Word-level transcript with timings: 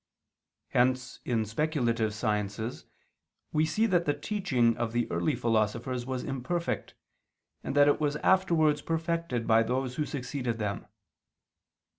Hence, 0.69 1.19
in 1.25 1.45
speculative 1.45 2.15
sciences, 2.15 2.85
we 3.53 3.67
see 3.67 3.85
that 3.85 4.05
the 4.05 4.15
teaching 4.15 4.75
of 4.75 4.93
the 4.93 5.05
early 5.11 5.35
philosophers 5.35 6.07
was 6.07 6.23
imperfect, 6.23 6.95
and 7.63 7.75
that 7.75 7.87
it 7.87 8.01
was 8.01 8.15
afterwards 8.15 8.81
perfected 8.81 9.45
by 9.45 9.61
those 9.61 9.97
who 9.97 10.05
succeeded 10.07 10.57
them. 10.57 10.87